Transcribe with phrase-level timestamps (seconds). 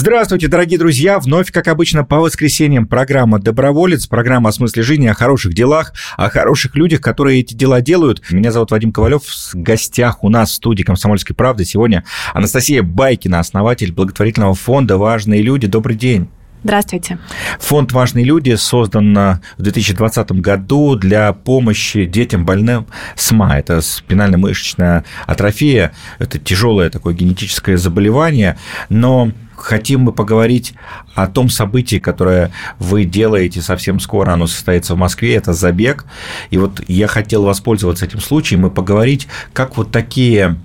[0.00, 1.18] Здравствуйте, дорогие друзья!
[1.18, 6.30] Вновь, как обычно, по воскресеньям программа «Доброволец», программа о смысле жизни, о хороших делах, о
[6.30, 8.22] хороших людях, которые эти дела делают.
[8.30, 9.24] Меня зовут Вадим Ковалев.
[9.24, 15.42] В гостях у нас в студии «Комсомольской правды» сегодня Анастасия Байкина, основатель благотворительного фонда «Важные
[15.42, 15.66] люди».
[15.66, 16.28] Добрый день!
[16.64, 17.18] Здравствуйте.
[17.60, 23.58] Фонд «Важные люди» создан в 2020 году для помощи детям больным СМА.
[23.58, 25.92] Это спинально-мышечная атрофия.
[26.18, 28.58] Это тяжелое такое генетическое заболевание.
[28.88, 30.74] Но хотим мы поговорить
[31.14, 34.32] о том событии, которое вы делаете совсем скоро.
[34.32, 35.36] Оно состоится в Москве.
[35.36, 36.06] Это забег.
[36.50, 40.56] И вот я хотел воспользоваться этим случаем и поговорить, как вот такие,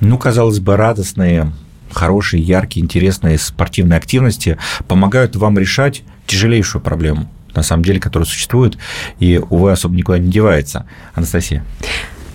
[0.00, 1.52] ну, казалось бы, радостные
[1.92, 8.78] хорошие, яркие, интересные спортивные активности помогают вам решать тяжелейшую проблему, на самом деле, которая существует
[9.18, 10.86] и, увы, особо никуда не девается.
[11.14, 11.64] Анастасия.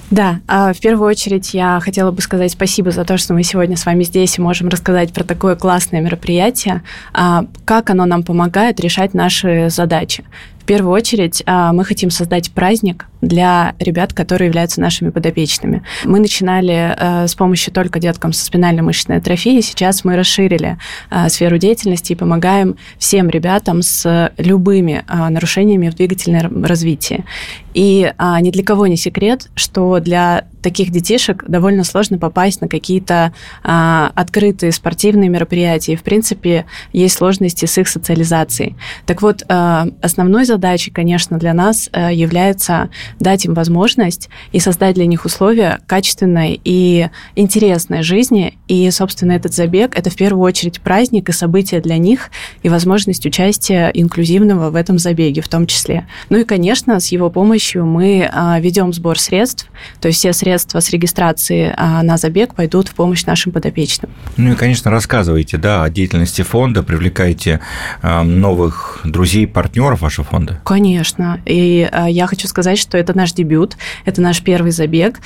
[0.09, 3.75] Да, а в первую очередь я хотела бы сказать спасибо за то, что мы сегодня
[3.75, 6.81] с вами здесь и можем рассказать про такое классное мероприятие,
[7.14, 10.23] а, как оно нам помогает решать наши задачи
[10.68, 15.82] первую очередь а, мы хотим создать праздник для ребят, которые являются нашими подопечными.
[16.04, 19.64] Мы начинали э, с помощью только деткам со спинальной мышечной атрофией.
[19.64, 20.78] Сейчас мы расширили
[21.10, 27.26] э, сферу деятельности и помогаем всем ребятам с любыми нарушениями в двигательном развитии.
[27.73, 33.34] И ни для кого не секрет, что для таких детишек довольно сложно попасть на какие-то
[33.64, 35.94] а, открытые спортивные мероприятия.
[35.94, 38.76] И, в принципе, есть сложности с их социализацией.
[39.06, 44.95] Так вот, а, основной задачей, конечно, для нас а, является дать им возможность и создать
[44.95, 48.58] для них условия качественной и интересной жизни.
[48.67, 52.31] И, собственно, этот забег– это в первую очередь праздник и событие для них,
[52.64, 56.08] и возможность участия инклюзивного в этом забеге в том числе.
[56.30, 59.69] Ну и, конечно, с его помощью мы а, ведем сбор средств,
[60.02, 64.09] то есть все средства средства с регистрации а, на забег пойдут в помощь нашим подопечным.
[64.37, 67.59] Ну и, конечно, рассказывайте да, о деятельности фонда, привлекайте
[68.02, 70.46] а, новых друзей, партнеров вашего фонда.
[70.63, 71.39] Конечно.
[71.45, 75.19] И а, я хочу сказать, что это наш дебют, это наш первый забег.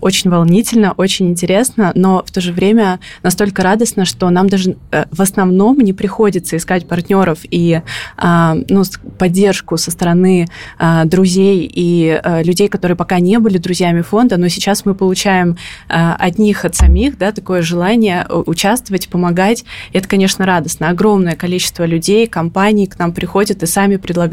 [0.00, 5.04] Очень волнительно, очень интересно, но в то же время настолько радостно, что нам даже э,
[5.10, 7.80] в основном не приходится искать партнеров и
[8.20, 8.82] ну,
[9.18, 10.48] поддержку со стороны
[11.04, 15.56] друзей и э, людей, которые пока не были друзьями фонда, но сейчас мы получаем
[15.88, 19.64] а, от них, от самих, да, такое желание э, участвовать, помогать.
[19.92, 20.88] И это, конечно, радостно.
[20.88, 24.23] Огромное количество людей, компаний к нам приходят и сами предлагают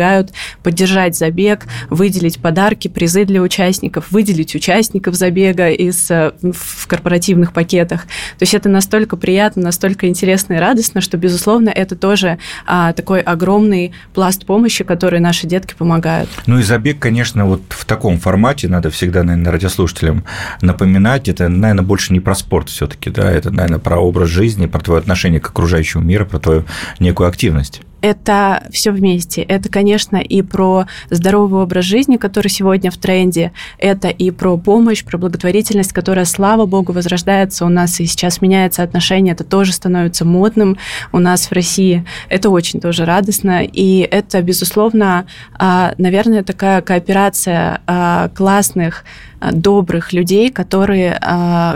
[0.63, 8.03] поддержать забег, выделить подарки, призы для участников, выделить участников забега из, э, в корпоративных пакетах.
[8.37, 13.21] То есть это настолько приятно, настолько интересно и радостно, что, безусловно, это тоже а, такой
[13.21, 16.29] огромный пласт помощи, который наши детки помогают.
[16.45, 20.23] Ну и забег, конечно, вот в таком формате надо всегда, наверное, радиослушателям слушателям
[20.61, 24.67] напоминать, это, наверное, больше не про спорт все таки да, это, наверное, про образ жизни,
[24.67, 26.65] про твое отношение к окружающему миру, про твою
[26.99, 29.41] некую активность это все вместе.
[29.41, 33.51] Это, конечно, и про здоровый образ жизни, который сегодня в тренде.
[33.77, 38.83] Это и про помощь, про благотворительность, которая, слава богу, возрождается у нас и сейчас меняется
[38.83, 39.33] отношение.
[39.33, 40.77] Это тоже становится модным
[41.11, 42.05] у нас в России.
[42.29, 43.63] Это очень тоже радостно.
[43.63, 45.25] И это, безусловно,
[45.57, 49.03] а, наверное, такая кооперация а, классных
[49.39, 51.19] а, добрых людей, которые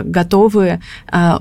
[0.04, 0.80] готовы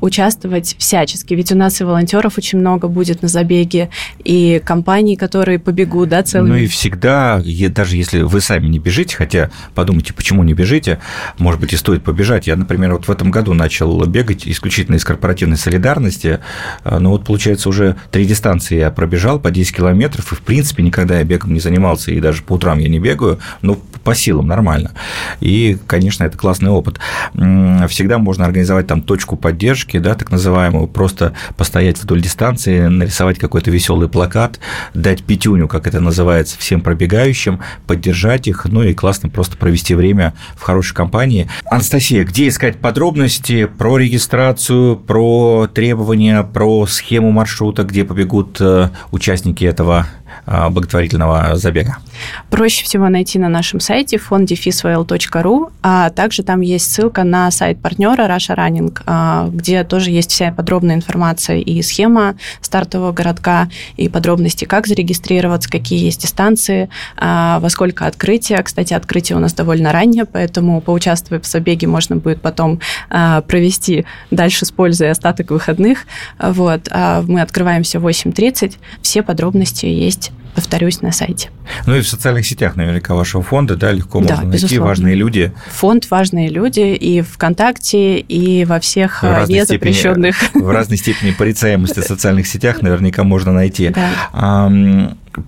[0.01, 1.33] участвовать всячески.
[1.33, 3.89] Ведь у нас и волонтеров очень много будет на забеге,
[4.23, 6.49] и компаний, которые побегут, да, целыми.
[6.49, 10.99] Ну и всегда, даже если вы сами не бежите, хотя подумайте, почему не бежите,
[11.37, 12.45] может быть, и стоит побежать.
[12.45, 16.39] Я, например, вот в этом году начал бегать исключительно из корпоративной солидарности,
[16.83, 21.19] но вот, получается, уже три дистанции я пробежал по 10 километров, и, в принципе, никогда
[21.19, 24.91] я бегом не занимался, и даже по утрам я не бегаю, но по силам нормально.
[25.39, 26.99] И, конечно, это классный опыт.
[27.33, 33.71] Всегда можно организовать там точку поддержки, да, так называемую, просто постоять вдоль дистанции, нарисовать какой-то
[33.71, 34.59] веселый плакат,
[34.93, 40.33] дать пятюню, как это называется, всем пробегающим, поддержать их, ну и классно просто провести время
[40.55, 41.47] в хорошей компании.
[41.65, 49.63] Анастасия, где искать подробности про регистрацию, про требования, про схему маршрута, где побегут э, участники
[49.63, 50.07] этого
[50.45, 51.97] благотворительного забега?
[52.49, 58.23] Проще всего найти на нашем сайте fonddefisvl.ru, а также там есть ссылка на сайт партнера
[58.27, 64.87] Russia Running, где тоже есть вся подробная информация и схема стартового городка, и подробности, как
[64.87, 66.89] зарегистрироваться, какие есть дистанции,
[67.19, 68.61] во сколько открытия.
[68.63, 72.79] Кстати, открытие у нас довольно раннее, поэтому поучаствуя в забеге можно будет потом
[73.09, 76.05] провести дальше с пользой остаток выходных.
[76.39, 76.89] Вот.
[76.91, 78.75] Мы открываемся в 8.30.
[79.01, 80.24] Все подробности есть
[80.55, 81.49] повторюсь, на сайте.
[81.85, 84.87] Ну и в социальных сетях наверняка вашего фонда, да, легко можно да, найти безусловно.
[84.87, 85.51] важные люди.
[85.73, 90.37] Фонд «Важные люди» и ВКонтакте, и во всех в э, незапрещенных...
[90.37, 93.89] Степени, в разной степени порицаемости в социальных сетях наверняка можно найти.
[93.89, 94.71] Да.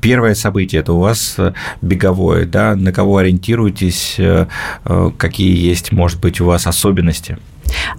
[0.01, 4.47] Первое событие– это у вас э, беговое, да, на кого ориентируетесь, э,
[5.17, 7.37] какие есть, может быть, у вас особенности?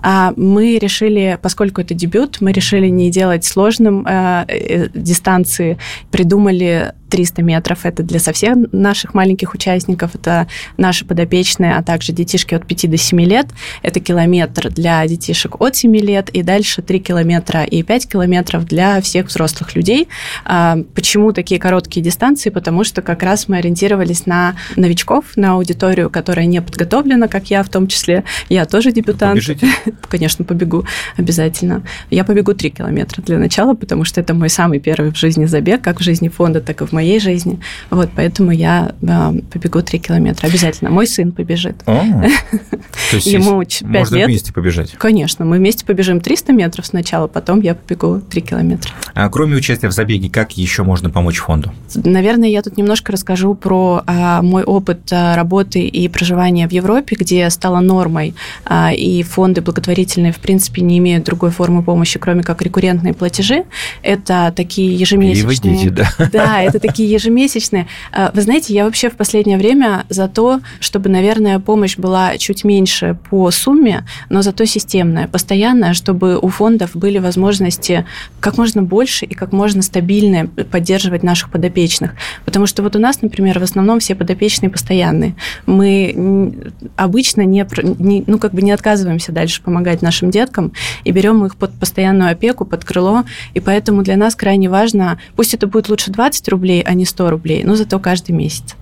[0.00, 5.79] А мы решили, поскольку это дебют, мы решили не делать сложным э, э, дистанции,
[6.11, 7.84] придумали 300 метров.
[7.84, 10.46] Это для совсем наших маленьких участников, это
[10.76, 13.46] наши подопечные, а также детишки от 5 до 7 лет.
[13.82, 19.00] Это километр для детишек от 7 лет, и дальше 3 километра и 5 километров для
[19.00, 20.08] всех взрослых людей.
[20.44, 22.50] А, почему такие короткие дистанции?
[22.50, 27.62] Потому что как раз мы ориентировались на новичков, на аудиторию, которая не подготовлена, как я
[27.62, 28.25] в том числе.
[28.49, 29.34] Я тоже дебютант.
[29.34, 29.69] Побежите?
[30.08, 30.84] Конечно, побегу
[31.16, 31.82] обязательно.
[32.11, 35.82] Я побегу 3 километра для начала, потому что это мой самый первый в жизни забег,
[35.82, 37.60] как в жизни фонда, так и в моей жизни.
[37.90, 40.48] Вот, поэтому я э, побегу 3 километра.
[40.48, 40.90] Обязательно.
[40.90, 41.76] Мой сын побежит.
[41.86, 44.26] Ему 5 можно лет.
[44.26, 44.92] вместе побежать?
[44.98, 45.44] Конечно.
[45.44, 48.90] Мы вместе побежим 300 метров сначала, потом я побегу 3 километра.
[49.14, 51.72] А кроме участия в забеге, как еще можно помочь фонду?
[51.94, 57.16] Наверное, я тут немножко расскажу про а, мой опыт а, работы и проживания в Европе,
[57.18, 58.34] где стало нормой,
[58.64, 63.64] а, и фонды благотворительные, в принципе, не имеют другой формы помощи, кроме как рекуррентные платежи.
[64.02, 65.58] Это такие ежемесячные...
[65.58, 66.30] Переводите, да.
[66.32, 67.87] Да, это такие ежемесячные.
[68.12, 72.64] А, вы знаете, я вообще в последнее время за то, чтобы, наверное, помощь была чуть
[72.64, 78.06] меньше по сумме, но зато системная, постоянная, чтобы у фондов были возможности
[78.40, 82.12] как можно больше и как можно стабильнее поддерживать наших подопечных.
[82.44, 85.35] Потому что вот у нас, например, в основном все подопечные постоянные.
[85.67, 87.67] Мы обычно не,
[87.99, 90.73] не, ну, как бы не отказываемся дальше помогать нашим деткам
[91.05, 93.25] и берем их под постоянную опеку, под крыло.
[93.55, 97.30] И поэтому для нас крайне важно, пусть это будет лучше 20 рублей, а не 100
[97.30, 98.76] рублей, но зато каждый месяц.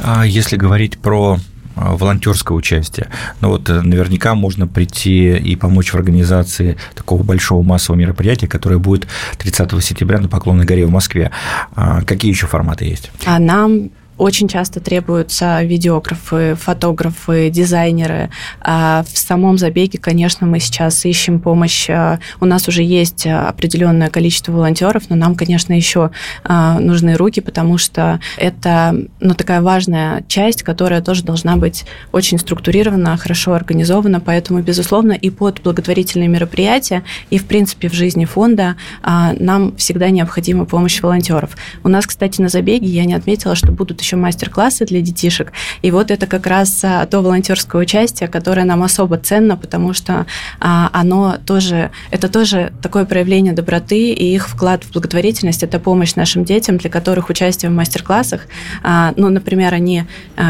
[0.00, 1.38] А если говорить про
[1.76, 3.08] а, волонтерское участие.
[3.40, 8.78] Но вот э, наверняка можно прийти и помочь в организации такого большого массового мероприятия, которое
[8.78, 11.32] будет 30 сентября на Поклонной горе в Москве.
[11.74, 13.10] А какие еще форматы есть?
[13.26, 18.30] А нам очень часто требуются видеографы, фотографы, дизайнеры.
[18.60, 21.88] А в самом забеге, конечно, мы сейчас ищем помощь.
[21.90, 26.10] А, у нас уже есть определенное количество волонтеров, но нам, конечно, еще
[26.44, 32.38] а, нужны руки, потому что это ну, такая важная часть, которая тоже должна быть очень
[32.38, 34.20] структурирована, хорошо организована.
[34.20, 40.64] Поэтому, безусловно, и под благотворительные мероприятия, и, в принципе, в жизни фонда нам всегда необходима
[40.64, 41.56] помощь волонтеров.
[41.82, 45.52] У нас, кстати, на забеге я не отметила, что будут еще мастер-классы для детишек.
[45.82, 50.26] И вот это как раз а, то волонтерское участие, которое нам особо ценно, потому что
[50.60, 56.14] а, оно тоже, это тоже такое проявление доброты, и их вклад в благотворительность– это помощь
[56.14, 58.42] нашим детям, для которых участие в мастер-классах,
[58.82, 60.04] а, ну, например, они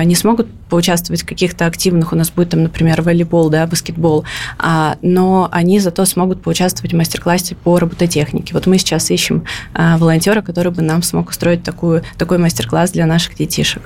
[0.04, 4.24] не смогут поучаствовать в каких-то активных, у нас будет там, например, волейбол, да, баскетбол,
[5.02, 8.54] но они зато смогут поучаствовать в мастер-классе по робототехнике.
[8.54, 9.44] Вот мы сейчас ищем
[9.74, 13.82] волонтера, который бы нам смог устроить такую, такой мастер-класс для наших детишек.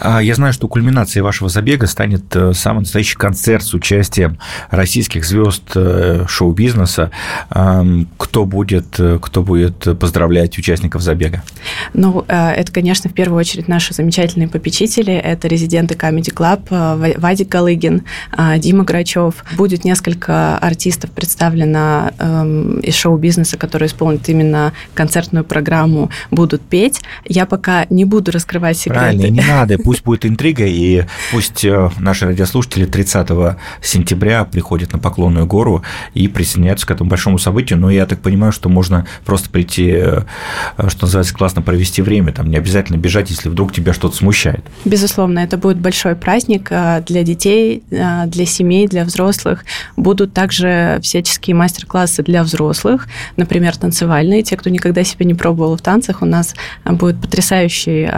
[0.00, 4.38] А, я знаю, что кульминацией вашего забега станет э, самый настоящий концерт с участием
[4.70, 7.10] российских звезд э, шоу-бизнеса.
[7.48, 11.42] Кто будет, э, кто будет поздравлять участников забега?
[11.94, 15.14] Ну, это, конечно, в первую очередь наши замечательные попечители.
[15.14, 18.02] Это резиденты Comedy Club, Вадик Галыгин,
[18.58, 19.44] Дима Грачев.
[19.56, 27.00] Будет несколько артистов представлено эм, из шоу-бизнеса, которые исполнят именно концертную программу, будут петь.
[27.24, 31.90] Я пока не буду раскрывать секреты Правильно, не надо, пусть будет интрига, и пусть э,
[31.98, 33.28] наши радиослушатели 30
[33.82, 35.82] сентября приходят на Поклонную гору
[36.14, 40.22] и присоединяются к этому большому событию, но я так понимаю, что можно просто прийти, э,
[40.88, 44.64] что называется, классно провести время, там не обязательно бежать, если вдруг тебя что-то смущает.
[44.84, 46.68] Безусловно, это будет большое большой праздник
[47.06, 49.64] для детей, для семей, для взрослых.
[49.96, 53.06] Будут также всяческие мастер-классы для взрослых,
[53.36, 54.42] например, танцевальные.
[54.42, 58.10] Те, кто никогда себя не пробовал в танцах, у нас будет потрясающий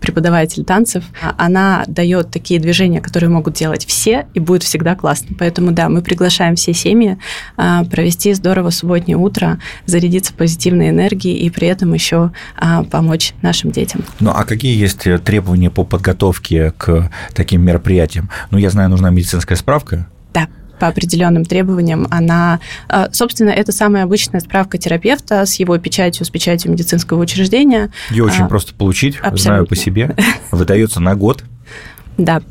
[0.00, 1.04] преподаватель танцев.
[1.36, 5.36] Она дает такие движения, которые могут делать все, и будет всегда классно.
[5.38, 7.18] Поэтому, да, мы приглашаем все семьи
[7.56, 12.32] провести здорово субботнее утро, зарядиться позитивной энергией и при этом еще
[12.90, 14.02] помочь нашим детям.
[14.18, 18.30] Ну, а какие есть требования по подготовке к таким мероприятиям?
[18.50, 20.06] Ну, я знаю, нужна медицинская справка.
[20.32, 26.24] Да по определенным требованиям, она, а, собственно, это самая обычная справка терапевта с его печатью,
[26.24, 27.90] с печатью медицинского учреждения.
[28.10, 29.38] Ее очень а, просто получить, абсолютно.
[29.38, 30.14] знаю по себе.
[30.52, 31.42] Выдается на год.
[32.16, 32.42] Да,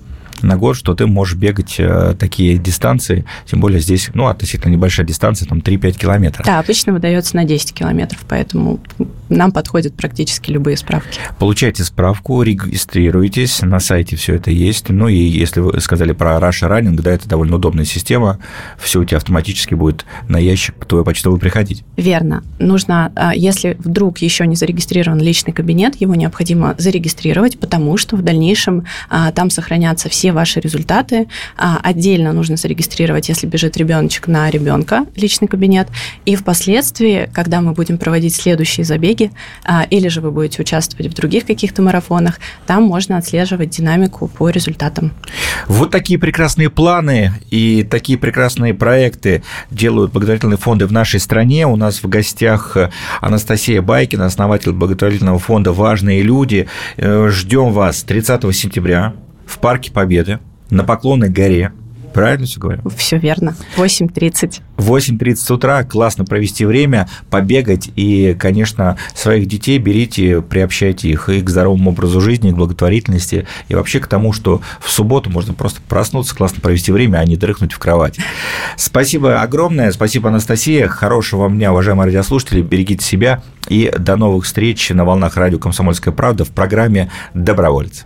[0.41, 5.05] на год, что ты можешь бегать э, такие дистанции, тем более здесь, ну, относительно небольшая
[5.05, 6.45] дистанция, там 3-5 километров.
[6.45, 8.79] Да, обычно выдается на 10 километров, поэтому
[9.29, 11.19] нам подходят практически любые справки.
[11.39, 14.89] Получайте справку, регистрируйтесь, на сайте все это есть.
[14.89, 18.39] Ну и если вы сказали про Russia Running, да, это довольно удобная система,
[18.79, 21.83] все у тебя автоматически будет на ящик твой почтовый приходить.
[21.97, 22.43] Верно.
[22.59, 28.21] Нужно, а, если вдруг еще не зарегистрирован личный кабинет, его необходимо зарегистрировать, потому что в
[28.21, 31.27] дальнейшем а, там сохранятся все ваши результаты.
[31.57, 35.87] А, отдельно нужно зарегистрировать, если бежит ребеночек на ребенка, личный кабинет.
[36.25, 39.31] И впоследствии, когда мы будем проводить следующие забеги, забеги,
[39.63, 44.49] а, или же вы будете участвовать в других каких-то марафонах, там можно отслеживать динамику по
[44.49, 45.11] результатам.
[45.67, 51.67] Вот такие прекрасные планы и такие прекрасные проекты делают благотворительные фонды в нашей стране.
[51.67, 52.77] У нас в гостях
[53.21, 56.67] Анастасия Байкина, основатель благотворительного фонда «Важные люди».
[56.97, 59.13] Э, ждем вас 30 сентября
[59.47, 60.39] в Парке Победы
[60.69, 61.71] на Поклонной горе
[62.17, 62.81] Правильно все говорю?
[62.97, 63.55] Все верно.
[63.75, 64.61] 8.30.
[64.77, 65.83] 8.30 утра.
[65.83, 67.91] Классно провести время, побегать.
[67.95, 73.45] И, конечно, своих детей берите, приобщайте их и к здоровому образу жизни, и к благотворительности,
[73.67, 77.37] и вообще к тому, что в субботу можно просто проснуться, классно провести время, а не
[77.37, 78.17] дрыхнуть в кровать.
[78.77, 79.91] Спасибо огромное.
[79.91, 80.87] Спасибо, Анастасия.
[80.87, 82.63] Хорошего вам дня, уважаемые радиослушатели.
[82.63, 83.43] Берегите себя.
[83.67, 88.05] И до новых встреч на волнах радио «Комсомольская правда» в программе «Доброволец».